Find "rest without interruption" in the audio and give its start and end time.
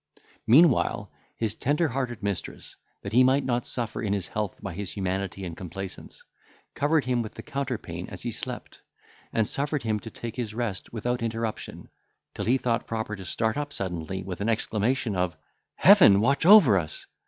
10.55-11.87